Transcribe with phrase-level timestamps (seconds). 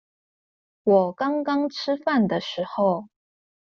[0.81, 3.07] 我剛剛吃飯的時候